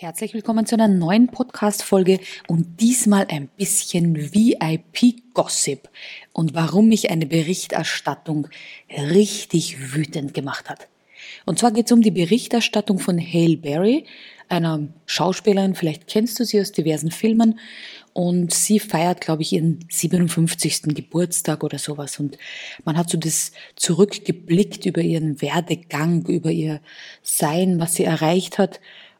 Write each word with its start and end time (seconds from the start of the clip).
Herzlich 0.00 0.32
willkommen 0.32 0.64
zu 0.64 0.76
einer 0.76 0.86
neuen 0.86 1.26
Podcast-Folge 1.26 2.20
und 2.46 2.80
diesmal 2.80 3.26
ein 3.30 3.48
bisschen 3.48 4.32
VIP-Gossip 4.32 5.88
und 6.32 6.54
warum 6.54 6.86
mich 6.86 7.10
eine 7.10 7.26
Berichterstattung 7.26 8.46
richtig 8.88 9.92
wütend 9.92 10.34
gemacht 10.34 10.70
hat. 10.70 10.86
Und 11.46 11.58
zwar 11.58 11.72
geht 11.72 11.86
es 11.86 11.92
um 11.92 12.00
die 12.00 12.12
Berichterstattung 12.12 13.00
von 13.00 13.18
Hale 13.18 13.56
Berry, 13.56 14.04
einer 14.48 14.86
Schauspielerin, 15.06 15.74
vielleicht 15.74 16.06
kennst 16.06 16.38
du 16.38 16.44
sie 16.44 16.60
aus 16.60 16.70
diversen 16.70 17.10
Filmen 17.10 17.58
und 18.12 18.54
sie 18.54 18.78
feiert, 18.78 19.20
glaube 19.20 19.42
ich, 19.42 19.52
ihren 19.52 19.84
57. 19.88 20.94
Geburtstag 20.94 21.64
oder 21.64 21.78
sowas 21.78 22.20
und 22.20 22.38
man 22.84 22.96
hat 22.96 23.10
so 23.10 23.18
das 23.18 23.50
zurückgeblickt 23.74 24.86
über 24.86 25.00
ihren 25.00 25.42
Werdegang, 25.42 26.24
über 26.26 26.52
ihr 26.52 26.80
Sein, 27.24 27.80
was 27.80 27.96
sie 27.96 28.04
erreicht 28.04 28.58
hat 28.58 28.78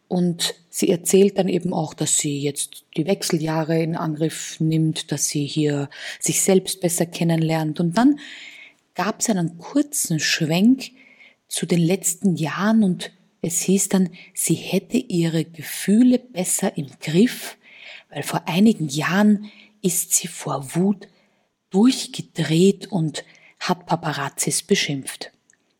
und 0.09 0.55
sie 0.71 0.89
erzählt 0.89 1.39
dann 1.39 1.48
eben 1.48 1.75
auch, 1.75 1.93
dass 1.93 2.19
sie 2.19 2.41
jetzt 2.41 2.85
die 2.97 3.07
Wechseljahre 3.07 3.80
in 3.80 3.95
Angriff 3.95 4.59
nimmt, 4.59 5.12
dass 5.12 5.27
sie 5.27 5.45
hier 5.45 5.91
sich 6.19 6.41
selbst 6.41 6.81
besser 6.81 7.05
kennenlernt. 7.07 7.79
Und 7.79 7.97
dann 7.97 8.19
gab 8.95 9.21
es 9.21 9.29
einen 9.29 9.59
kurzen 9.59 10.19
Schwenk 10.19 10.91
zu 11.47 11.67
den 11.67 11.81
letzten 11.81 12.37
Jahren 12.37 12.83
und 12.83 13.12
es 13.43 13.61
hieß 13.61 13.91
dann, 13.91 14.11
sie 14.34 14.55
hätte 14.55 14.97
ihre 14.97 15.45
Gefühle 15.45 16.19
besser 16.19 16.77
im 16.77 16.89
Griff, 17.01 17.56
weil 18.11 18.23
vor 18.23 18.43
einigen 18.47 18.89
Jahren 18.89 19.51
ist 19.83 20.14
sie 20.14 20.27
vor 20.27 20.75
Wut 20.75 21.06
durchgedreht 21.70 22.91
und 22.91 23.25
hat 23.61 23.86
Paparazzis 23.86 24.62
beschimpft. 24.62 25.33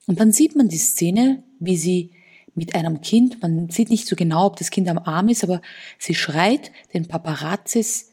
Und 0.07 0.21
dann 0.21 0.33
sieht 0.33 0.55
man 0.55 0.69
die 0.69 0.79
Szene, 0.79 1.43
wie 1.59 1.77
sie 1.77 2.11
mit 2.59 2.75
einem 2.75 3.01
Kind. 3.01 3.41
Man 3.41 3.71
sieht 3.71 3.91
nicht 3.91 4.07
so 4.07 4.17
genau, 4.17 4.47
ob 4.47 4.57
das 4.57 4.71
Kind 4.71 4.89
am 4.89 4.99
Arm 4.99 5.29
ist, 5.29 5.45
aber 5.45 5.63
sie 5.99 6.15
schreit 6.15 6.71
den 6.93 7.09
Paparazzis 7.09 8.13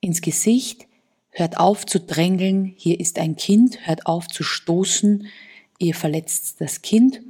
ins 0.00 0.20
Gesicht, 0.20 0.86
hört 1.30 1.58
auf 1.58 1.86
zu 1.86 2.00
drängeln, 2.00 2.74
hier 2.76 3.00
ist 3.00 3.18
ein 3.18 3.36
Kind, 3.36 3.86
hört 3.86 4.06
auf 4.06 4.28
zu 4.28 4.42
stoßen, 4.42 5.26
ihr 5.78 5.94
verletzt 5.94 6.60
das 6.60 6.82
Kind 6.82 7.22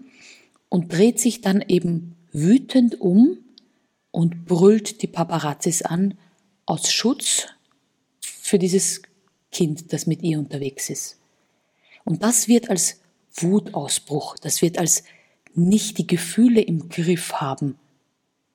und 0.69 0.93
dreht 0.93 1.21
sich 1.21 1.41
dann 1.41 1.63
eben 1.67 2.17
wütend 2.33 3.01
um 3.01 3.39
und 4.11 4.47
brüllt 4.47 5.03
die 5.03 5.07
Paparazzis 5.07 5.83
an 5.83 6.19
aus 6.67 6.93
Schutz 6.93 7.47
für 8.21 8.59
dieses 8.59 9.03
Kind, 9.53 9.93
das 9.93 10.07
mit 10.07 10.23
ihr 10.23 10.39
unterwegs 10.39 10.91
ist. 10.91 11.19
Und 12.05 12.23
das 12.23 12.49
wird 12.49 12.71
als 12.71 13.01
Wutausbruch, 13.35 14.37
das 14.39 14.63
wird 14.63 14.79
als 14.79 15.05
nicht 15.59 15.99
die 15.99 16.07
Gefühle 16.07 16.61
im 16.61 16.89
Griff 16.89 17.35
haben, 17.35 17.79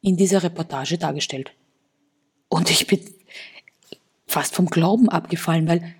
in 0.01 0.17
dieser 0.17 0.43
Reportage 0.43 0.97
dargestellt. 0.97 1.51
Und 2.49 2.69
ich 2.69 2.87
bin 2.87 2.99
fast 4.27 4.55
vom 4.55 4.67
Glauben 4.67 5.09
abgefallen, 5.09 5.67
weil 5.67 5.95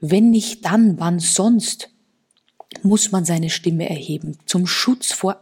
wenn 0.00 0.30
nicht 0.30 0.64
dann, 0.64 0.98
wann 0.98 1.18
sonst, 1.20 1.90
muss 2.82 3.12
man 3.12 3.24
seine 3.24 3.50
Stimme 3.50 3.88
erheben, 3.88 4.36
zum 4.46 4.66
Schutz 4.66 5.12
vor 5.12 5.40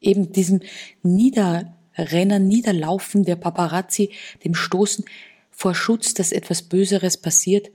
eben 0.00 0.32
diesem 0.32 0.60
Niederrennen, 1.02 2.46
Niederlaufen 2.46 3.24
der 3.24 3.36
Paparazzi, 3.36 4.10
dem 4.44 4.54
Stoßen, 4.54 5.04
vor 5.50 5.74
Schutz, 5.74 6.14
dass 6.14 6.32
etwas 6.32 6.62
Böseres 6.62 7.16
passiert. 7.16 7.70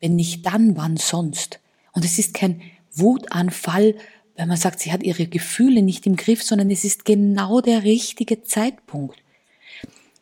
Wenn 0.00 0.16
nicht 0.16 0.46
dann, 0.46 0.76
wann 0.76 0.96
sonst? 0.96 1.60
Und 1.92 2.04
es 2.04 2.18
ist 2.18 2.34
kein 2.34 2.62
Wutanfall, 2.92 3.96
wenn 4.36 4.48
man 4.48 4.56
sagt, 4.56 4.80
sie 4.80 4.92
hat 4.92 5.02
ihre 5.02 5.26
Gefühle 5.26 5.82
nicht 5.82 6.06
im 6.06 6.16
Griff, 6.16 6.42
sondern 6.42 6.70
es 6.70 6.84
ist 6.84 7.04
genau 7.04 7.60
der 7.60 7.84
richtige 7.84 8.42
Zeitpunkt. 8.42 9.18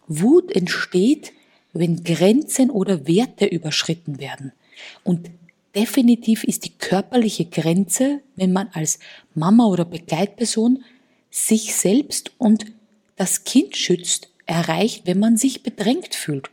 Wut 0.06 0.52
entsteht, 0.52 1.32
wenn 1.72 2.04
Grenzen 2.04 2.70
oder 2.70 3.06
Werte 3.06 3.47
überschritten 3.47 4.19
werden. 4.19 4.52
Und 5.02 5.30
definitiv 5.75 6.44
ist 6.44 6.64
die 6.64 6.72
körperliche 6.78 7.47
Grenze, 7.47 8.20
wenn 8.36 8.52
man 8.52 8.69
als 8.72 9.00
Mama 9.34 9.66
oder 9.66 9.84
Begleitperson 9.84 10.84
sich 11.31 11.75
selbst 11.75 12.32
und 12.38 12.66
das 13.16 13.44
Kind 13.44 13.76
schützt, 13.76 14.28
erreicht, 14.46 15.06
wenn 15.06 15.19
man 15.19 15.36
sich 15.36 15.62
bedrängt 15.62 16.14
fühlt. 16.14 16.50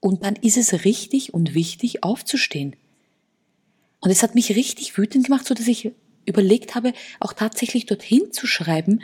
Und 0.00 0.24
dann 0.24 0.36
ist 0.36 0.56
es 0.56 0.84
richtig 0.84 1.32
und 1.34 1.54
wichtig, 1.54 2.02
aufzustehen. 2.02 2.74
Und 4.00 4.10
es 4.10 4.22
hat 4.22 4.34
mich 4.34 4.54
richtig 4.54 4.98
wütend 4.98 5.26
gemacht, 5.26 5.46
so 5.46 5.54
dass 5.54 5.68
ich 5.68 5.92
überlegt 6.26 6.74
habe, 6.74 6.92
auch 7.20 7.32
tatsächlich 7.32 7.86
dorthin 7.86 8.32
zu 8.32 8.46
schreiben 8.46 9.02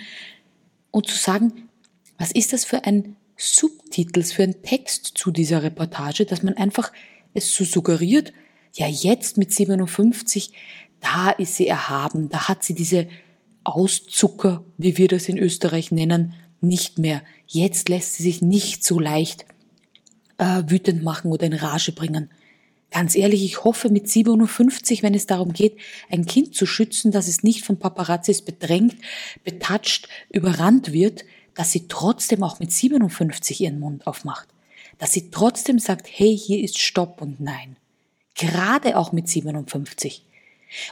und 0.91 1.07
zu 1.09 1.17
sagen, 1.17 1.69
was 2.19 2.33
ist 2.33 2.53
das 2.53 2.65
für 2.65 2.85
ein 2.85 3.17
Subtitel, 3.37 4.23
für 4.23 4.43
ein 4.43 4.63
Text 4.63 5.13
zu 5.17 5.31
dieser 5.31 5.63
Reportage, 5.63 6.27
dass 6.27 6.43
man 6.43 6.57
einfach 6.57 6.93
es 7.33 7.55
so 7.55 7.65
suggeriert, 7.65 8.33
ja 8.75 8.87
jetzt 8.87 9.39
mit 9.39 9.53
57, 9.53 10.53
da 11.01 11.31
ist 11.31 11.57
sie 11.57 11.67
erhaben, 11.67 12.29
da 12.29 12.49
hat 12.49 12.63
sie 12.63 12.75
diese 12.75 13.09
Auszucker, 13.65 14.65
wie 14.77 14.99
wir 14.99 15.09
das 15.09 15.29
in 15.29 15.39
Österreich 15.39 15.91
nennen, 15.91 16.35
nicht 16.61 16.99
mehr. 16.99 17.23
Jetzt 17.47 17.89
lässt 17.89 18.15
sie 18.15 18.23
sich 18.23 18.43
nicht 18.43 18.85
so 18.85 18.99
leicht 18.99 19.47
äh, 20.39 20.63
wütend 20.67 21.03
machen 21.03 21.33
oder 21.33 21.47
in 21.47 21.53
Rage 21.55 21.93
bringen. 21.93 22.31
Ganz 22.91 23.15
ehrlich, 23.15 23.45
ich 23.45 23.63
hoffe 23.63 23.89
mit 23.89 24.09
57, 24.09 25.03
wenn 25.03 25.15
es 25.15 25.27
darum 25.27 25.53
geht, 25.53 25.79
ein 26.11 26.27
Kind 26.27 26.55
zu 26.55 26.67
schützen, 26.67 27.13
dass 27.13 27.29
es 27.29 27.43
nicht 27.43 27.65
von 27.65 27.79
Paparazzis 27.79 28.43
bedrängt, 28.43 28.97
betatscht, 29.45 30.09
überrannt 30.31 30.93
wird, 30.93 31.25
dass 31.55 31.71
sie 31.71 31.87
trotzdem 31.87 32.43
auch 32.43 32.59
mit 32.59 32.73
57 32.73 33.61
ihren 33.61 33.79
Mund 33.79 34.07
aufmacht. 34.07 34.49
Dass 34.99 35.13
sie 35.13 35.31
trotzdem 35.31 35.79
sagt, 35.79 36.09
hey, 36.11 36.37
hier 36.37 36.63
ist 36.63 36.79
Stopp 36.79 37.23
und 37.23 37.41
Nein. 37.41 37.77
Gerade 38.35 38.97
auch 38.97 39.13
mit 39.13 39.29
57. 39.29 40.25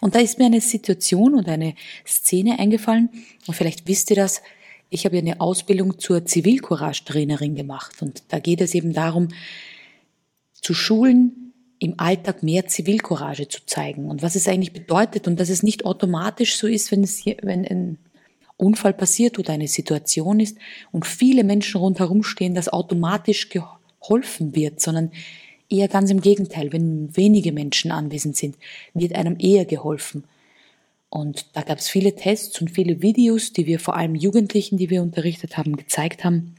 Und 0.01 0.15
da 0.15 0.21
ist 0.21 0.39
mir 0.39 0.47
eine 0.47 0.61
Situation 0.61 1.35
und 1.35 1.49
eine 1.49 1.75
Szene 2.07 2.59
eingefallen, 2.59 3.11
und 3.47 3.55
vielleicht 3.55 3.87
wisst 3.87 4.11
ihr 4.11 4.17
das, 4.17 4.43
ich 4.91 5.05
habe 5.05 5.19
eine 5.19 5.41
Ausbildung 5.41 5.99
zur 5.99 6.25
Zivilcourage-Trainerin 6.25 7.55
gemacht. 7.55 8.01
Und 8.01 8.23
da 8.29 8.39
geht 8.39 8.61
es 8.61 8.75
eben 8.75 8.93
darum, 8.93 9.29
zu 10.55 10.75
schulen, 10.75 11.48
im 11.79 11.95
Alltag 11.99 12.43
mehr 12.43 12.67
Zivilcourage 12.67 13.49
zu 13.49 13.65
zeigen 13.67 14.11
und 14.11 14.23
was 14.23 14.35
es 14.35 14.49
eigentlich 14.49 14.73
bedeutet 14.73 15.29
und 15.29 15.39
dass 15.39 15.49
es 15.49 15.63
nicht 15.63 15.85
automatisch 15.85 16.57
so 16.57 16.67
ist, 16.67 16.91
wenn, 16.91 17.05
es 17.05 17.19
hier, 17.19 17.37
wenn 17.43 17.65
ein 17.65 17.99
Unfall 18.57 18.93
passiert 18.93 19.39
oder 19.39 19.53
eine 19.53 19.69
Situation 19.69 20.41
ist 20.41 20.59
und 20.91 21.07
viele 21.07 21.45
Menschen 21.45 21.81
rundherum 21.81 22.25
stehen, 22.25 22.55
dass 22.55 22.69
automatisch 22.69 23.49
geholfen 23.51 24.57
wird, 24.57 24.81
sondern 24.81 25.13
eher 25.71 25.89
ganz 25.89 26.11
im 26.11 26.21
Gegenteil, 26.21 26.73
wenn 26.73 27.17
wenige 27.17 27.53
Menschen 27.53 27.93
anwesend 27.93 28.37
sind, 28.37 28.57
wird 28.95 29.15
einem 29.15 29.37
eher 29.39 29.65
geholfen. 29.65 30.25
Und 31.11 31.47
da 31.55 31.63
gab 31.63 31.79
es 31.79 31.89
viele 31.89 32.15
Tests 32.17 32.61
und 32.61 32.71
viele 32.71 33.01
Videos, 33.01 33.53
die 33.53 33.67
wir 33.67 33.79
vor 33.79 33.97
allem 33.97 34.15
Jugendlichen, 34.15 34.77
die 34.77 34.91
wir 34.91 35.03
unterrichtet 35.03 35.57
haben, 35.57 35.77
gezeigt 35.77 36.25
haben. 36.25 36.57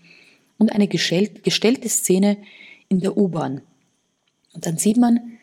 Und 0.58 0.72
eine 0.72 0.88
gestellte 0.88 1.90
Szene 1.90 2.38
in 2.88 3.00
der 3.00 3.16
U-Bahn. 3.16 3.62
Und 4.54 4.66
dann 4.66 4.78
sieht 4.78 4.98
man 4.98 5.38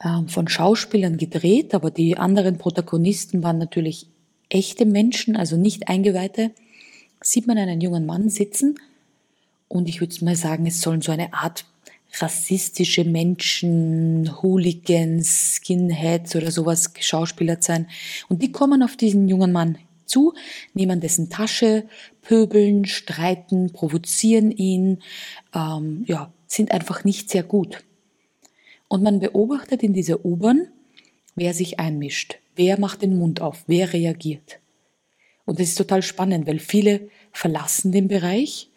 äh, 0.00 0.22
von 0.28 0.48
Schauspielern 0.48 1.16
gedreht, 1.16 1.74
aber 1.74 1.90
die 1.90 2.16
anderen 2.16 2.58
Protagonisten 2.58 3.42
waren 3.42 3.58
natürlich 3.58 4.06
echte 4.48 4.86
Menschen, 4.86 5.36
also 5.36 5.56
nicht 5.56 5.88
Eingeweihte, 5.88 6.50
sieht 7.22 7.46
man 7.46 7.58
einen 7.58 7.80
jungen 7.80 8.06
Mann 8.06 8.28
sitzen 8.28 8.76
und 9.68 9.88
ich 9.88 10.00
würde 10.00 10.24
mal 10.24 10.36
sagen, 10.36 10.66
es 10.66 10.80
sollen 10.80 11.02
so 11.02 11.10
eine 11.10 11.32
Art 11.32 11.64
rassistische 12.20 13.04
Menschen, 13.04 14.30
Hooligans, 14.40 15.56
Skinheads 15.56 16.36
oder 16.36 16.50
sowas 16.52 16.94
geschauspielert 16.94 17.64
sein. 17.64 17.88
Und 18.28 18.42
die 18.42 18.52
kommen 18.52 18.84
auf 18.84 18.96
diesen 18.96 19.28
jungen 19.28 19.50
Mann 19.50 19.78
zu, 20.06 20.32
nehmen 20.74 21.00
dessen 21.00 21.28
Tasche, 21.28 21.84
pöbeln, 22.22 22.84
streiten, 22.84 23.72
provozieren 23.72 24.52
ihn, 24.52 25.02
ähm, 25.54 26.04
ja, 26.06 26.32
sind 26.46 26.70
einfach 26.70 27.02
nicht 27.02 27.30
sehr 27.30 27.42
gut. 27.42 27.82
Und 28.88 29.02
man 29.02 29.20
beobachtet 29.20 29.82
in 29.82 29.92
dieser 29.92 30.24
U-Bahn, 30.24 30.68
wer 31.34 31.54
sich 31.54 31.80
einmischt, 31.80 32.38
wer 32.56 32.78
macht 32.78 33.02
den 33.02 33.18
Mund 33.18 33.40
auf, 33.40 33.64
wer 33.66 33.92
reagiert. 33.92 34.60
Und 35.44 35.60
das 35.60 35.68
ist 35.68 35.78
total 35.78 36.02
spannend, 36.02 36.46
weil 36.46 36.58
viele 36.58 37.08
verlassen 37.32 37.92
den 37.92 38.08
Bereich, 38.08 38.70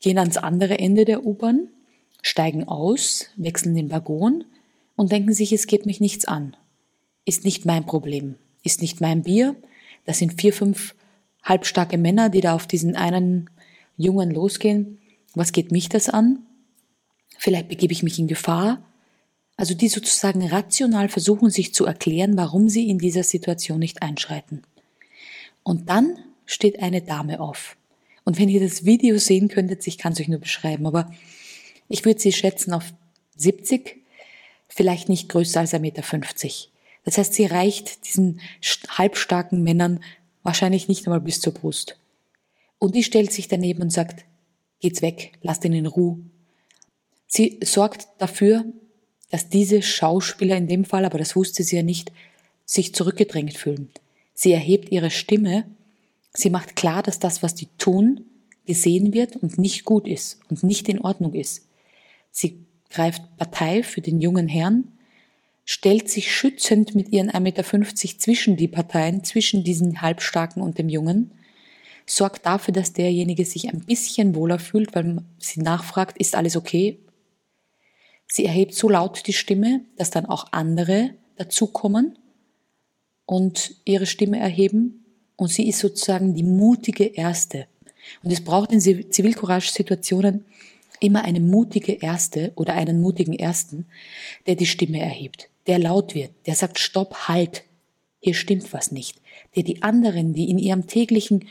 gehen 0.00 0.18
ans 0.18 0.36
andere 0.36 0.78
Ende 0.78 1.04
der 1.04 1.24
U-Bahn, 1.24 1.68
steigen 2.22 2.66
aus, 2.66 3.26
wechseln 3.36 3.74
den 3.74 3.90
Waggon 3.90 4.44
und 4.96 5.12
denken 5.12 5.32
sich, 5.32 5.52
es 5.52 5.66
geht 5.66 5.86
mich 5.86 6.00
nichts 6.00 6.24
an. 6.24 6.56
Ist 7.24 7.44
nicht 7.44 7.64
mein 7.64 7.86
Problem, 7.86 8.36
ist 8.62 8.82
nicht 8.82 9.00
mein 9.00 9.22
Bier. 9.22 9.56
Das 10.04 10.18
sind 10.18 10.40
vier, 10.40 10.52
fünf 10.52 10.94
halbstarke 11.42 11.98
Männer, 11.98 12.28
die 12.28 12.40
da 12.40 12.54
auf 12.54 12.66
diesen 12.66 12.96
einen 12.96 13.48
Jungen 13.96 14.30
losgehen. 14.30 14.98
Was 15.34 15.52
geht 15.52 15.70
mich 15.72 15.88
das 15.88 16.08
an? 16.08 16.40
Vielleicht 17.38 17.68
begebe 17.68 17.92
ich 17.92 18.02
mich 18.02 18.18
in 18.18 18.26
Gefahr, 18.26 18.82
also 19.60 19.74
die 19.74 19.88
sozusagen 19.88 20.48
rational 20.48 21.10
versuchen 21.10 21.50
sich 21.50 21.74
zu 21.74 21.84
erklären, 21.84 22.34
warum 22.38 22.70
sie 22.70 22.88
in 22.88 22.98
dieser 22.98 23.24
Situation 23.24 23.78
nicht 23.78 24.00
einschreiten. 24.00 24.62
Und 25.62 25.90
dann 25.90 26.16
steht 26.46 26.82
eine 26.82 27.02
Dame 27.02 27.40
auf 27.40 27.76
Und 28.24 28.38
wenn 28.38 28.48
ihr 28.48 28.60
das 28.60 28.86
Video 28.86 29.18
sehen 29.18 29.48
könntet, 29.48 29.86
ich 29.86 29.98
kann 29.98 30.14
es 30.14 30.20
euch 30.20 30.28
nur 30.28 30.40
beschreiben, 30.40 30.86
aber 30.86 31.12
ich 31.88 32.06
würde 32.06 32.18
sie 32.18 32.32
schätzen 32.32 32.72
auf 32.72 32.94
70, 33.36 33.98
vielleicht 34.66 35.10
nicht 35.10 35.28
größer 35.28 35.60
als 35.60 35.74
1,50 35.74 35.80
Meter. 35.80 36.02
Das 37.04 37.18
heißt, 37.18 37.34
sie 37.34 37.44
reicht 37.44 38.06
diesen 38.06 38.40
halbstarken 38.88 39.62
Männern 39.62 40.02
wahrscheinlich 40.42 40.88
nicht 40.88 41.06
einmal 41.06 41.20
bis 41.20 41.38
zur 41.38 41.52
Brust. 41.52 41.98
Und 42.78 42.94
die 42.94 43.04
stellt 43.04 43.30
sich 43.30 43.48
daneben 43.48 43.82
und 43.82 43.90
sagt, 43.90 44.24
geht's 44.80 45.02
weg, 45.02 45.32
lasst 45.42 45.66
ihn 45.66 45.74
in 45.74 45.84
Ruhe. 45.84 46.18
Sie 47.26 47.60
sorgt 47.62 48.08
dafür, 48.16 48.64
dass 49.30 49.48
diese 49.48 49.82
Schauspieler 49.82 50.56
in 50.56 50.68
dem 50.68 50.84
Fall, 50.84 51.04
aber 51.04 51.18
das 51.18 51.36
wusste 51.36 51.62
sie 51.62 51.76
ja 51.76 51.82
nicht, 51.82 52.12
sich 52.64 52.94
zurückgedrängt 52.94 53.56
fühlen. 53.56 53.90
Sie 54.34 54.52
erhebt 54.52 54.92
ihre 54.92 55.10
Stimme, 55.10 55.64
sie 56.32 56.50
macht 56.50 56.76
klar, 56.76 57.02
dass 57.02 57.18
das, 57.18 57.42
was 57.42 57.54
die 57.54 57.68
tun, 57.78 58.24
gesehen 58.66 59.12
wird 59.12 59.36
und 59.36 59.58
nicht 59.58 59.84
gut 59.84 60.06
ist 60.06 60.40
und 60.48 60.62
nicht 60.62 60.88
in 60.88 61.00
Ordnung 61.00 61.34
ist. 61.34 61.66
Sie 62.30 62.58
greift 62.90 63.22
Partei 63.36 63.82
für 63.82 64.00
den 64.00 64.20
jungen 64.20 64.48
Herrn, 64.48 64.84
stellt 65.64 66.08
sich 66.08 66.34
schützend 66.34 66.94
mit 66.94 67.10
ihren 67.10 67.30
1,50 67.30 67.40
Meter 67.40 68.18
zwischen 68.18 68.56
die 68.56 68.68
Parteien, 68.68 69.24
zwischen 69.24 69.64
diesen 69.64 70.02
Halbstarken 70.02 70.62
und 70.62 70.78
dem 70.78 70.88
Jungen, 70.88 71.32
sorgt 72.06 72.46
dafür, 72.46 72.74
dass 72.74 72.92
derjenige 72.92 73.44
sich 73.44 73.68
ein 73.68 73.80
bisschen 73.80 74.34
wohler 74.34 74.58
fühlt, 74.58 74.94
weil 74.94 75.22
sie 75.38 75.60
nachfragt, 75.60 76.18
ist 76.18 76.34
alles 76.34 76.56
okay? 76.56 76.98
Sie 78.32 78.44
erhebt 78.44 78.74
so 78.74 78.88
laut 78.88 79.26
die 79.26 79.32
Stimme, 79.32 79.80
dass 79.96 80.10
dann 80.10 80.24
auch 80.24 80.52
andere 80.52 81.10
dazukommen 81.36 82.16
und 83.26 83.74
ihre 83.84 84.06
Stimme 84.06 84.38
erheben 84.38 85.04
und 85.34 85.48
sie 85.48 85.68
ist 85.68 85.80
sozusagen 85.80 86.34
die 86.34 86.44
mutige 86.44 87.04
Erste. 87.04 87.66
Und 88.22 88.30
es 88.30 88.42
braucht 88.42 88.70
in 88.72 88.80
Zivilcourage-Situationen 88.80 90.44
immer 91.00 91.24
eine 91.24 91.40
mutige 91.40 91.92
Erste 91.92 92.52
oder 92.54 92.74
einen 92.74 93.00
mutigen 93.00 93.36
Ersten, 93.36 93.86
der 94.46 94.54
die 94.54 94.66
Stimme 94.66 95.00
erhebt, 95.00 95.48
der 95.66 95.80
laut 95.80 96.14
wird, 96.14 96.30
der 96.46 96.54
sagt 96.54 96.78
Stopp, 96.78 97.26
halt, 97.26 97.64
hier 98.20 98.34
stimmt 98.34 98.72
was 98.72 98.92
nicht, 98.92 99.16
der 99.56 99.64
die 99.64 99.82
anderen, 99.82 100.34
die 100.34 100.50
in 100.50 100.58
ihrem 100.58 100.86
täglichen 100.86 101.48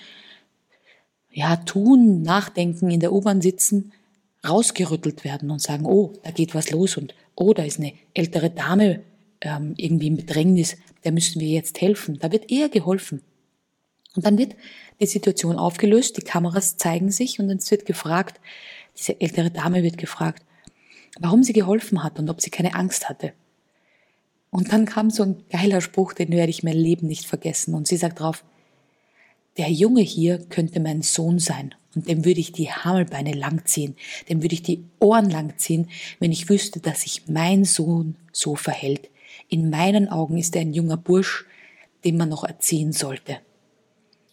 ja, 1.32 1.58
Tun, 1.58 2.22
Nachdenken 2.22 2.90
in 2.90 3.00
der 3.02 3.12
U-Bahn 3.12 3.42
sitzen, 3.42 3.92
rausgerüttelt 4.48 5.24
werden 5.24 5.52
und 5.52 5.62
sagen, 5.62 5.86
oh, 5.86 6.14
da 6.24 6.32
geht 6.32 6.56
was 6.56 6.72
los 6.72 6.98
und 6.98 7.14
oh, 7.36 7.54
da 7.54 7.64
ist 7.64 7.80
eine 7.80 7.94
ältere 8.14 8.50
Dame 8.50 9.02
ähm, 9.42 9.74
irgendwie 9.78 10.08
im 10.08 10.18
Bedrängnis, 10.18 10.78
der 11.04 11.12
müssen 11.12 11.40
wir 11.40 11.50
jetzt 11.50 11.80
helfen. 11.82 12.20
Da 12.20 12.32
wird 12.32 12.52
eher 12.52 12.70
geholfen. 12.70 13.22
Und 14.16 14.26
dann 14.26 14.38
wird 14.38 14.56
die 15.00 15.06
Situation 15.06 15.58
aufgelöst, 15.58 16.18
die 16.18 16.22
Kameras 16.22 16.78
zeigen 16.78 17.12
sich 17.12 17.40
und 17.40 17.50
es 17.50 17.70
wird 17.72 17.86
gefragt, 17.86 18.40
diese 18.98 19.20
ältere 19.22 19.52
Dame 19.52 19.84
wird 19.84 19.98
gefragt, 19.98 20.44
warum 21.20 21.44
sie 21.44 21.54
geholfen 21.54 22.04
hat 22.04 22.20
und 22.20 22.30
ob 22.30 22.42
sie 22.42 22.50
keine 22.50 22.76
Angst 22.76 23.08
hatte. 23.08 23.34
Und 24.52 24.74
dann 24.74 24.86
kam 24.86 25.10
so 25.10 25.24
ein 25.24 25.44
geiler 25.50 25.80
Spruch, 25.80 26.14
den 26.14 26.32
werde 26.32 26.50
ich 26.50 26.64
mein 26.64 26.76
Leben 26.76 27.08
nicht 27.08 27.26
vergessen. 27.26 27.76
Und 27.76 27.88
sie 27.88 27.98
sagt 27.98 28.20
drauf, 28.20 28.44
der 29.60 29.70
Junge 29.70 30.02
hier 30.02 30.40
könnte 30.40 30.80
mein 30.80 31.02
Sohn 31.02 31.38
sein 31.38 31.76
und 31.94 32.08
dem 32.08 32.24
würde 32.24 32.40
ich 32.40 32.54
die 32.54 32.72
Hammelbeine 32.72 33.34
langziehen, 33.34 33.98
dem 34.30 34.42
würde 34.42 34.54
ich 34.54 34.64
die 34.64 34.86
Ohren 35.00 35.30
langziehen, 35.30 35.90
wenn 36.20 36.32
ich 36.32 36.50
wüsste, 36.50 36.80
dass 36.80 37.02
sich 37.02 37.28
mein 37.28 37.66
Sohn 37.66 38.16
so 38.32 38.56
verhält. 38.56 39.10
In 39.50 39.70
meinen 39.70 40.08
Augen 40.08 40.38
ist 40.38 40.56
er 40.56 40.62
ein 40.62 40.74
junger 40.74 40.96
Bursch, 40.96 41.46
den 42.06 42.16
man 42.16 42.30
noch 42.30 42.46
erziehen 42.46 42.94
sollte. 42.94 43.40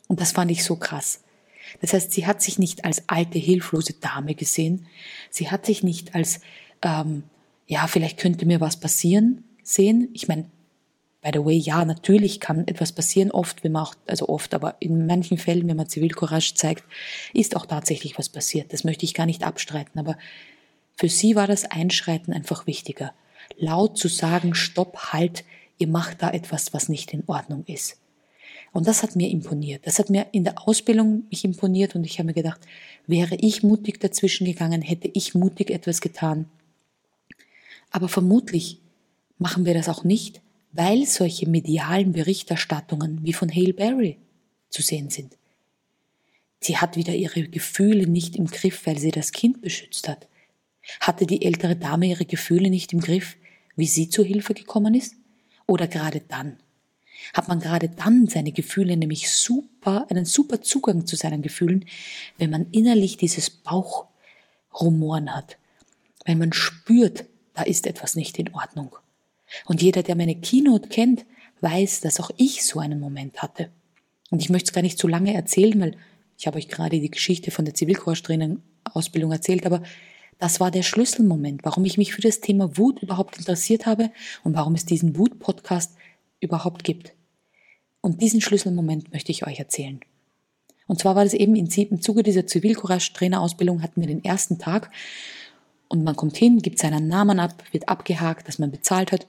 Und 0.06 0.20
das 0.20 0.30
fand 0.30 0.52
ich 0.52 0.62
so 0.62 0.76
krass. 0.76 1.24
Das 1.80 1.92
heißt, 1.92 2.12
sie 2.12 2.24
hat 2.24 2.40
sich 2.40 2.60
nicht 2.60 2.84
als 2.84 3.08
alte, 3.08 3.40
hilflose 3.40 3.94
Dame 3.94 4.36
gesehen. 4.36 4.86
Sie 5.30 5.50
hat 5.50 5.66
sich 5.66 5.82
nicht 5.82 6.14
als, 6.14 6.40
ähm, 6.82 7.24
ja, 7.66 7.88
vielleicht 7.88 8.18
könnte 8.18 8.46
mir 8.46 8.60
was 8.60 8.78
passieren 8.78 9.42
sehen. 9.64 10.08
Ich 10.12 10.28
meine, 10.28 10.48
by 11.26 11.32
the 11.32 11.44
way, 11.44 11.56
ja, 11.56 11.84
natürlich 11.84 12.38
kann 12.38 12.68
etwas 12.68 12.92
passieren, 12.92 13.32
oft, 13.32 13.64
wenn 13.64 13.72
man 13.72 13.82
auch, 13.82 13.94
also 14.06 14.28
oft, 14.28 14.54
aber 14.54 14.76
in 14.78 15.06
manchen 15.06 15.38
Fällen, 15.38 15.66
wenn 15.66 15.76
man 15.76 15.88
Zivilcourage 15.88 16.54
zeigt, 16.54 16.84
ist 17.32 17.56
auch 17.56 17.66
tatsächlich 17.66 18.16
was 18.16 18.28
passiert. 18.28 18.72
Das 18.72 18.84
möchte 18.84 19.04
ich 19.04 19.12
gar 19.12 19.26
nicht 19.26 19.42
abstreiten, 19.42 19.98
aber 19.98 20.16
für 20.94 21.08
sie 21.08 21.34
war 21.34 21.48
das 21.48 21.64
Einschreiten 21.64 22.32
einfach 22.32 22.68
wichtiger. 22.68 23.12
Laut 23.58 23.98
zu 23.98 24.06
sagen, 24.06 24.54
stopp, 24.54 25.12
halt, 25.12 25.44
ihr 25.78 25.88
macht 25.88 26.22
da 26.22 26.30
etwas, 26.30 26.72
was 26.72 26.88
nicht 26.88 27.12
in 27.12 27.24
Ordnung 27.26 27.64
ist. 27.66 27.98
Und 28.72 28.86
das 28.86 29.02
hat 29.02 29.16
mir 29.16 29.28
imponiert. 29.28 29.84
Das 29.86 29.98
hat 29.98 30.10
mir 30.10 30.26
in 30.30 30.44
der 30.44 30.68
Ausbildung 30.68 31.24
mich 31.28 31.44
imponiert 31.44 31.96
und 31.96 32.04
ich 32.04 32.18
habe 32.18 32.26
mir 32.26 32.34
gedacht, 32.34 32.60
wäre 33.08 33.34
ich 33.34 33.64
mutig 33.64 34.00
dazwischen 34.00 34.44
gegangen, 34.44 34.80
hätte 34.80 35.10
ich 35.12 35.34
mutig 35.34 35.70
etwas 35.70 36.00
getan. 36.00 36.46
Aber 37.90 38.08
vermutlich 38.08 38.78
machen 39.38 39.64
wir 39.64 39.74
das 39.74 39.88
auch 39.88 40.04
nicht, 40.04 40.40
weil 40.76 41.06
solche 41.06 41.48
medialen 41.48 42.12
Berichterstattungen 42.12 43.20
wie 43.22 43.32
von 43.32 43.50
Hale 43.50 43.74
Berry 43.74 44.18
zu 44.68 44.82
sehen 44.82 45.10
sind. 45.10 45.36
Sie 46.60 46.78
hat 46.78 46.96
wieder 46.96 47.14
ihre 47.14 47.42
Gefühle 47.44 48.06
nicht 48.06 48.36
im 48.36 48.46
Griff, 48.46 48.86
weil 48.86 48.98
sie 48.98 49.10
das 49.10 49.32
Kind 49.32 49.62
beschützt 49.62 50.08
hat. 50.08 50.28
Hatte 51.00 51.26
die 51.26 51.44
ältere 51.44 51.76
Dame 51.76 52.06
ihre 52.06 52.24
Gefühle 52.24 52.70
nicht 52.70 52.92
im 52.92 53.00
Griff, 53.00 53.36
wie 53.76 53.86
sie 53.86 54.08
zu 54.08 54.24
Hilfe 54.24 54.54
gekommen 54.54 54.94
ist? 54.94 55.14
Oder 55.66 55.88
gerade 55.88 56.20
dann, 56.20 56.58
hat 57.34 57.48
man 57.48 57.60
gerade 57.60 57.88
dann 57.88 58.26
seine 58.26 58.52
Gefühle 58.52 58.96
nämlich 58.96 59.30
super, 59.30 60.06
einen 60.10 60.24
super 60.24 60.62
Zugang 60.62 61.06
zu 61.06 61.16
seinen 61.16 61.42
Gefühlen, 61.42 61.84
wenn 62.38 62.50
man 62.50 62.70
innerlich 62.70 63.16
dieses 63.16 63.50
Bauchrumoren 63.50 65.34
hat, 65.34 65.58
wenn 66.24 66.38
man 66.38 66.52
spürt, 66.52 67.24
da 67.54 67.62
ist 67.62 67.86
etwas 67.86 68.14
nicht 68.14 68.38
in 68.38 68.54
Ordnung. 68.54 68.96
Und 69.66 69.82
jeder, 69.82 70.02
der 70.02 70.16
meine 70.16 70.34
Keynote 70.34 70.88
kennt, 70.88 71.24
weiß, 71.60 72.00
dass 72.00 72.20
auch 72.20 72.30
ich 72.36 72.64
so 72.64 72.80
einen 72.80 73.00
Moment 73.00 73.42
hatte. 73.42 73.70
Und 74.30 74.40
ich 74.40 74.50
möchte 74.50 74.68
es 74.68 74.72
gar 74.72 74.82
nicht 74.82 74.98
zu 74.98 75.08
lange 75.08 75.34
erzählen, 75.34 75.80
weil 75.80 75.96
ich 76.38 76.46
habe 76.46 76.58
euch 76.58 76.68
gerade 76.68 77.00
die 77.00 77.10
Geschichte 77.10 77.50
von 77.50 77.64
der 77.64 77.74
Zivilkorpstraining-Ausbildung 77.74 79.32
erzählt, 79.32 79.64
aber 79.64 79.82
das 80.38 80.60
war 80.60 80.70
der 80.70 80.82
Schlüsselmoment, 80.82 81.64
warum 81.64 81.84
ich 81.86 81.96
mich 81.96 82.12
für 82.12 82.20
das 82.20 82.40
Thema 82.40 82.76
Wut 82.76 83.02
überhaupt 83.02 83.38
interessiert 83.38 83.86
habe 83.86 84.10
und 84.44 84.54
warum 84.54 84.74
es 84.74 84.84
diesen 84.84 85.16
Wut-Podcast 85.16 85.96
überhaupt 86.40 86.84
gibt. 86.84 87.14
Und 88.02 88.20
diesen 88.20 88.42
Schlüsselmoment 88.42 89.12
möchte 89.12 89.32
ich 89.32 89.46
euch 89.46 89.58
erzählen. 89.58 90.00
Und 90.86 91.00
zwar 91.00 91.16
war 91.16 91.24
das 91.24 91.34
eben 91.34 91.56
im 91.56 92.00
Zuge 92.00 92.22
dieser 92.22 92.46
Zivilcourage-Trainerausbildung 92.46 93.82
hatten 93.82 94.00
wir 94.00 94.06
den 94.08 94.24
ersten 94.24 94.58
Tag 94.58 94.90
und 95.88 96.04
man 96.04 96.16
kommt 96.16 96.36
hin, 96.36 96.58
gibt 96.60 96.78
seinen 96.78 97.08
Namen 97.08 97.38
ab, 97.38 97.62
wird 97.72 97.88
abgehakt, 97.88 98.48
dass 98.48 98.58
man 98.58 98.70
bezahlt 98.70 99.12
hat 99.12 99.26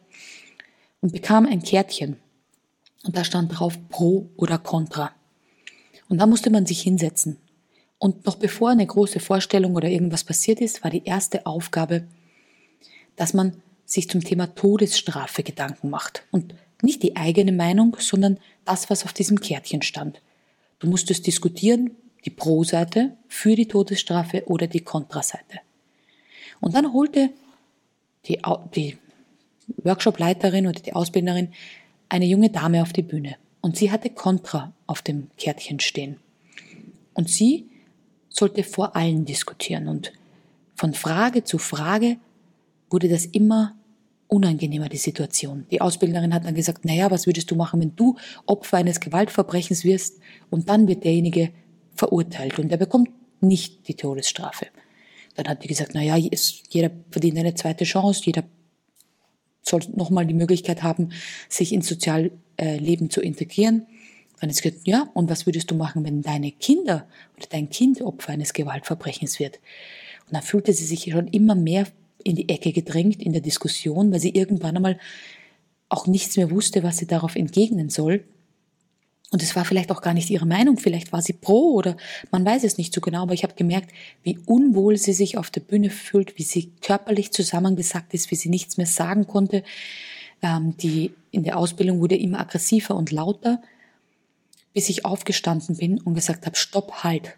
und 1.01 1.13
bekam 1.13 1.45
ein 1.45 1.61
Kärtchen. 1.61 2.17
Und 3.03 3.15
da 3.15 3.23
stand 3.23 3.57
drauf 3.57 3.77
Pro 3.89 4.29
oder 4.35 4.57
Contra. 4.57 5.11
Und 6.09 6.19
da 6.19 6.25
musste 6.25 6.49
man 6.49 6.65
sich 6.65 6.81
hinsetzen. 6.81 7.37
Und 7.99 8.25
noch 8.25 8.35
bevor 8.35 8.69
eine 8.69 8.85
große 8.85 9.19
Vorstellung 9.19 9.75
oder 9.75 9.89
irgendwas 9.89 10.23
passiert 10.23 10.61
ist, 10.61 10.83
war 10.83 10.91
die 10.91 11.03
erste 11.05 11.45
Aufgabe, 11.45 12.07
dass 13.15 13.33
man 13.33 13.61
sich 13.85 14.09
zum 14.09 14.23
Thema 14.23 14.53
Todesstrafe 14.53 15.43
Gedanken 15.43 15.89
macht. 15.89 16.23
Und 16.31 16.53
nicht 16.81 17.01
die 17.01 17.15
eigene 17.15 17.51
Meinung, 17.51 17.97
sondern 17.99 18.37
das, 18.65 18.89
was 18.89 19.05
auf 19.05 19.13
diesem 19.13 19.39
Kärtchen 19.39 19.81
stand. 19.81 20.21
Du 20.79 20.87
musstest 20.87 21.25
diskutieren, 21.25 21.91
die 22.25 22.29
Pro-Seite 22.29 23.17
für 23.27 23.55
die 23.55 23.67
Todesstrafe 23.67 24.43
oder 24.45 24.67
die 24.67 24.81
Kontraseite. 24.81 25.59
Und 26.59 26.75
dann 26.75 26.93
holte 26.93 27.29
die, 28.25 28.39
die 28.75 28.97
Workshopleiterin 29.83 30.67
oder 30.67 30.79
die 30.79 30.93
Ausbilderin 30.93 31.49
eine 32.09 32.25
junge 32.25 32.49
Dame 32.49 32.81
auf 32.81 32.93
die 32.93 33.03
Bühne. 33.03 33.35
Und 33.61 33.77
sie 33.77 33.91
hatte 33.91 34.09
Kontra 34.09 34.73
auf 34.85 35.01
dem 35.01 35.29
Kärtchen 35.37 35.79
stehen. 35.79 36.17
Und 37.13 37.29
sie 37.29 37.67
sollte 38.29 38.63
vor 38.63 38.95
allen 38.95 39.25
diskutieren. 39.25 39.87
Und 39.87 40.13
von 40.75 40.93
Frage 40.93 41.43
zu 41.43 41.57
Frage 41.57 42.17
wurde 42.89 43.09
das 43.09 43.25
immer 43.25 43.75
unangenehmer, 44.27 44.89
die 44.89 44.97
Situation. 44.97 45.65
Die 45.71 45.81
Ausbilderin 45.81 46.33
hat 46.33 46.45
dann 46.45 46.55
gesagt, 46.55 46.85
naja, 46.85 47.09
was 47.09 47.25
würdest 47.25 47.49
du 47.49 47.55
machen, 47.55 47.79
wenn 47.79 47.95
du 47.95 48.15
Opfer 48.45 48.77
eines 48.77 48.99
Gewaltverbrechens 48.99 49.83
wirst 49.83 50.19
und 50.49 50.69
dann 50.69 50.87
wird 50.87 51.03
derjenige 51.03 51.51
verurteilt 51.95 52.59
und 52.59 52.71
er 52.71 52.77
bekommt 52.77 53.09
nicht 53.41 53.87
die 53.87 53.95
Todesstrafe. 53.95 54.67
Dann 55.37 55.47
hat 55.47 55.63
die 55.63 55.67
gesagt, 55.67 55.93
naja, 55.93 56.17
jeder 56.17 56.91
verdient 57.11 57.37
eine 57.37 57.53
zweite 57.53 57.85
Chance, 57.85 58.23
jeder 58.25 58.43
soll 59.61 59.81
nochmal 59.95 60.25
die 60.25 60.33
Möglichkeit 60.33 60.81
haben, 60.81 61.09
sich 61.47 61.71
ins 61.71 61.87
Sozialleben 61.87 63.09
zu 63.09 63.21
integrieren. 63.21 63.85
Dann 64.41 64.49
ist 64.49 64.61
gesagt, 64.61 64.87
ja, 64.87 65.09
und 65.13 65.29
was 65.29 65.45
würdest 65.45 65.69
du 65.71 65.75
machen, 65.75 66.03
wenn 66.03 66.21
deine 66.21 66.51
Kinder 66.51 67.07
oder 67.37 67.47
dein 67.49 67.69
Kind 67.69 68.01
Opfer 68.01 68.33
eines 68.33 68.53
Gewaltverbrechens 68.53 69.39
wird? 69.39 69.59
Und 70.25 70.33
dann 70.33 70.43
fühlte 70.43 70.73
sie 70.73 70.85
sich 70.85 71.11
schon 71.11 71.27
immer 71.27 71.55
mehr 71.55 71.87
in 72.23 72.35
die 72.35 72.49
Ecke 72.49 72.71
gedrängt 72.71 73.21
in 73.21 73.31
der 73.31 73.41
Diskussion, 73.41 74.11
weil 74.11 74.19
sie 74.19 74.31
irgendwann 74.31 74.75
einmal 74.75 74.99
auch 75.89 76.07
nichts 76.07 76.35
mehr 76.35 76.51
wusste, 76.51 76.83
was 76.83 76.97
sie 76.97 77.07
darauf 77.07 77.35
entgegnen 77.35 77.89
soll. 77.89 78.25
Und 79.29 79.43
es 79.43 79.57
war 79.57 79.65
vielleicht 79.65 79.91
auch 79.91 80.01
gar 80.01 80.13
nicht 80.13 80.29
ihre 80.29 80.45
Meinung, 80.45 80.77
vielleicht 80.77 81.11
war 81.11 81.21
sie 81.21 81.33
pro 81.33 81.73
oder 81.73 81.97
man 82.31 82.45
weiß 82.45 82.63
es 82.63 82.77
nicht 82.77 82.93
so 82.93 83.01
genau, 83.01 83.23
aber 83.23 83.33
ich 83.33 83.43
habe 83.43 83.55
gemerkt, 83.55 83.91
wie 84.23 84.39
unwohl 84.45 84.95
sie 84.95 85.11
sich 85.11 85.37
auf 85.37 85.49
der 85.49 85.59
Bühne 85.59 85.89
fühlt, 85.89 86.37
wie 86.37 86.43
sie 86.43 86.71
körperlich 86.81 87.31
zusammengesackt 87.33 88.13
ist, 88.13 88.31
wie 88.31 88.35
sie 88.35 88.47
nichts 88.47 88.77
mehr 88.77 88.87
sagen 88.87 89.27
konnte. 89.27 89.63
Ähm, 90.41 90.77
die 90.77 91.13
in 91.31 91.43
der 91.43 91.57
Ausbildung 91.57 91.99
wurde 91.99 92.15
immer 92.15 92.39
aggressiver 92.39 92.95
und 92.95 93.11
lauter, 93.11 93.61
bis 94.73 94.87
ich 94.87 95.03
aufgestanden 95.03 95.75
bin 95.75 95.99
und 95.99 96.13
gesagt 96.13 96.45
habe, 96.45 96.55
stopp, 96.55 97.03
halt. 97.03 97.35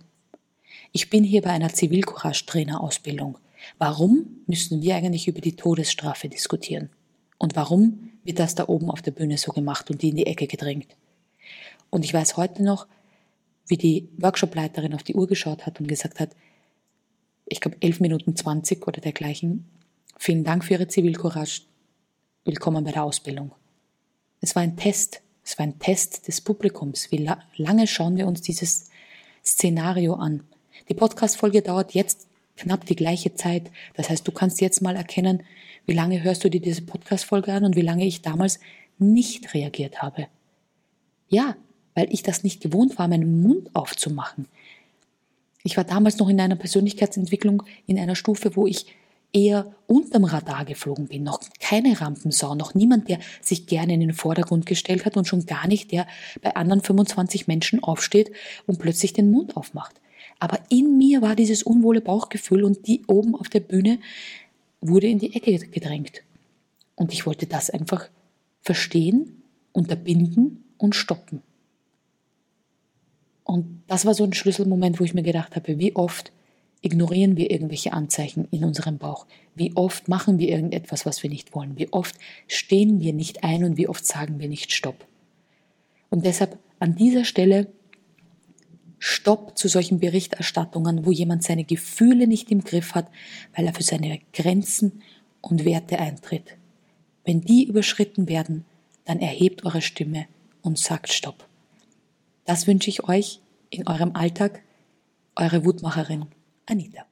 Ich 0.92 1.10
bin 1.10 1.24
hier 1.24 1.42
bei 1.42 1.52
einer 1.52 1.74
Zivilcourage-Trainer-Ausbildung. 1.74 3.38
Warum 3.78 4.44
müssen 4.46 4.82
wir 4.82 4.96
eigentlich 4.96 5.28
über 5.28 5.42
die 5.42 5.56
Todesstrafe 5.56 6.30
diskutieren? 6.30 6.90
Und 7.38 7.56
warum 7.56 8.12
wird 8.24 8.40
das 8.40 8.54
da 8.54 8.68
oben 8.68 8.92
auf 8.92 9.02
der 9.02 9.12
Bühne 9.12 9.38
so 9.38 9.54
gemacht 9.54 9.90
und 9.90 10.02
die 10.02 10.10
in 10.10 10.18
die 10.18 10.28
Ecke 10.28 10.46
gedrängt? 10.46 10.96
Und 11.90 12.06
ich 12.06 12.14
weiß 12.14 12.38
heute 12.38 12.64
noch, 12.64 12.88
wie 13.68 13.78
die 13.78 14.10
Workshopleiterin 14.18 14.94
auf 14.94 15.04
die 15.04 15.16
Uhr 15.16 15.28
geschaut 15.28 15.66
hat 15.66 15.80
und 15.80 15.88
gesagt 15.88 16.20
hat, 16.20 16.36
ich 17.46 17.62
glaube 17.62 17.78
11 17.82 18.00
Minuten 18.00 18.36
20 18.36 18.88
oder 18.88 19.02
dergleichen, 19.02 19.66
vielen 20.18 20.44
Dank 20.44 20.64
für 20.64 20.74
Ihre 20.74 20.88
Zivilcourage, 20.88 21.62
willkommen 22.46 22.84
bei 22.84 22.92
der 22.92 23.04
Ausbildung. 23.04 23.52
Es 24.42 24.56
war 24.56 24.62
ein 24.62 24.78
Test, 24.78 25.22
es 25.44 25.58
war 25.58 25.66
ein 25.66 25.80
Test 25.80 26.28
des 26.28 26.42
Publikums. 26.42 27.12
Wie 27.12 27.28
lange 27.58 27.88
schauen 27.88 28.18
wir 28.18 28.28
uns 28.28 28.42
dieses 28.42 28.90
Szenario 29.44 30.14
an? 30.14 30.44
Die 30.90 30.94
Podcast-Folge 30.94 31.62
dauert 31.62 31.94
jetzt 31.94 32.28
knapp 32.56 32.86
die 32.86 32.96
gleiche 32.96 33.34
Zeit. 33.34 33.72
Das 33.96 34.10
heißt, 34.10 34.28
du 34.28 34.32
kannst 34.32 34.62
jetzt 34.62 34.82
mal 34.82 34.96
erkennen, 34.96 35.44
wie 35.86 35.94
lange 35.94 36.22
hörst 36.22 36.44
du 36.44 36.50
dir 36.50 36.62
diese 36.62 36.84
Podcast-Folge 36.84 37.52
an 37.52 37.66
und 37.66 37.76
wie 37.76 37.82
lange 37.82 38.06
ich 38.06 38.22
damals 38.22 38.60
nicht 39.00 39.54
reagiert 39.54 40.02
habe. 40.04 40.28
Ja, 41.30 41.56
weil 42.00 42.14
ich 42.14 42.24
das 42.24 42.46
nicht 42.46 42.62
gewohnt 42.62 42.98
war, 42.98 43.10
meinen 43.10 43.42
Mund 43.42 43.76
aufzumachen. 43.76 44.46
Ich 45.64 45.76
war 45.76 45.84
damals 45.84 46.18
noch 46.18 46.30
in 46.30 46.40
einer 46.40 46.56
Persönlichkeitsentwicklung 46.56 47.64
in 47.88 48.00
einer 48.00 48.16
Stufe, 48.16 48.56
wo 48.56 48.68
ich 48.68 48.86
eher 49.34 49.76
unterm 49.86 50.24
Radar 50.24 50.64
geflogen 50.64 51.08
bin, 51.08 51.24
noch 51.24 51.42
keine 51.60 52.00
Rampensau, 52.00 52.56
noch 52.56 52.74
niemand, 52.74 53.10
der 53.10 53.20
sich 53.42 53.68
gerne 53.68 53.96
in 53.96 54.00
den 54.00 54.14
Vordergrund 54.14 54.66
gestellt 54.66 55.06
hat 55.06 55.18
und 55.18 55.28
schon 55.28 55.46
gar 55.46 55.68
nicht, 55.68 55.92
der 55.92 56.08
bei 56.42 56.56
anderen 56.56 56.82
25 56.82 57.48
Menschen 57.48 57.84
aufsteht 57.84 58.32
und 58.66 58.80
plötzlich 58.80 59.12
den 59.12 59.30
Mund 59.30 59.58
aufmacht. 59.58 60.00
Aber 60.40 60.60
in 60.70 60.98
mir 60.98 61.22
war 61.22 61.36
dieses 61.36 61.64
unwohle 61.64 62.00
Bauchgefühl 62.00 62.64
und 62.64 62.88
die 62.88 63.04
oben 63.08 63.36
auf 63.36 63.50
der 63.50 63.60
Bühne 63.60 64.00
wurde 64.80 65.08
in 65.08 65.20
die 65.20 65.36
Ecke 65.36 65.60
gedrängt. 65.68 66.22
Und 66.96 67.12
ich 67.12 67.26
wollte 67.26 67.46
das 67.46 67.70
einfach 67.70 68.08
verstehen, 68.62 69.44
unterbinden 69.74 70.64
und 70.78 70.96
stoppen. 70.96 71.42
Und 73.50 73.82
das 73.88 74.06
war 74.06 74.14
so 74.14 74.24
ein 74.24 74.34
Schlüsselmoment, 74.34 75.00
wo 75.00 75.04
ich 75.04 75.16
mir 75.16 75.24
gedacht 75.24 75.56
habe, 75.56 75.80
wie 75.80 75.96
oft 75.96 76.32
ignorieren 76.82 77.36
wir 77.36 77.50
irgendwelche 77.50 77.94
Anzeichen 77.94 78.48
in 78.52 78.64
unserem 78.64 79.00
Bauch? 79.00 79.26
Wie 79.56 79.76
oft 79.76 80.08
machen 80.08 80.38
wir 80.38 80.50
irgendetwas, 80.50 81.04
was 81.08 81.24
wir 81.24 81.32
nicht 81.32 81.56
wollen? 81.56 81.76
Wie 81.76 81.92
oft 81.92 82.14
stehen 82.46 83.00
wir 83.00 83.12
nicht 83.12 83.44
ein 83.44 83.64
und 83.64 83.76
wie 83.76 83.88
oft 83.88 84.06
sagen 84.06 84.40
wir 84.40 84.48
nicht 84.48 84.72
Stopp? 84.72 85.04
Und 86.12 86.28
deshalb 86.28 86.60
an 86.78 86.96
dieser 86.96 87.26
Stelle 87.26 87.66
Stopp 89.00 89.58
zu 89.58 89.68
solchen 89.68 90.00
Berichterstattungen, 90.00 91.08
wo 91.08 91.12
jemand 91.12 91.42
seine 91.42 91.64
Gefühle 91.64 92.28
nicht 92.28 92.52
im 92.52 92.64
Griff 92.64 92.94
hat, 92.94 93.08
weil 93.56 93.66
er 93.66 93.74
für 93.74 93.82
seine 93.82 94.20
Grenzen 94.32 95.02
und 95.42 95.66
Werte 95.66 95.98
eintritt. 95.98 96.56
Wenn 97.26 97.42
die 97.42 97.64
überschritten 97.64 98.30
werden, 98.30 98.66
dann 99.06 99.18
erhebt 99.18 99.66
eure 99.66 99.82
Stimme 99.82 100.28
und 100.62 100.78
sagt 100.78 101.12
Stopp. 101.12 101.49
Das 102.50 102.66
wünsche 102.66 102.90
ich 102.90 103.04
euch 103.04 103.42
in 103.70 103.88
eurem 103.88 104.16
Alltag. 104.16 104.64
Eure 105.36 105.66
Wutmacherin 105.66 106.26
Anita. 106.66 107.06